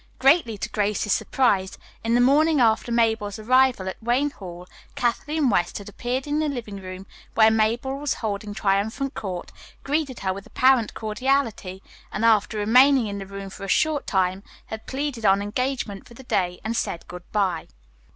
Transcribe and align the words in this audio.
Greatly 0.17 0.57
to 0.57 0.67
Grace's 0.69 1.13
surprise, 1.13 1.77
in 2.03 2.15
the 2.15 2.19
morning 2.21 2.59
after 2.59 2.91
Mabel's 2.91 3.37
arrival 3.37 3.87
at 3.87 4.01
Wayne 4.01 4.31
Hall 4.31 4.67
Kathleen 4.95 5.51
West 5.51 5.77
had 5.77 5.87
appeared 5.89 6.25
in 6.25 6.39
the 6.39 6.49
living 6.49 6.77
room 6.77 7.05
where 7.35 7.51
Mabel 7.51 7.99
was 7.99 8.15
holding 8.15 8.55
triumphant 8.55 9.13
court, 9.13 9.51
greeted 9.83 10.21
her 10.21 10.33
with 10.33 10.47
apparent 10.47 10.95
cordiality, 10.95 11.83
and 12.11 12.25
after 12.25 12.57
remaining 12.57 13.05
in 13.05 13.19
the 13.19 13.27
room 13.27 13.51
for 13.51 13.63
a 13.63 13.67
short 13.67 14.07
time 14.07 14.41
had 14.65 14.87
pleaded 14.87 15.23
an 15.23 15.39
engagement 15.39 16.07
for 16.07 16.15
the 16.15 16.23
day, 16.23 16.59
and 16.63 16.75
said 16.75 17.07
good 17.07 17.31
bye. 17.31 17.67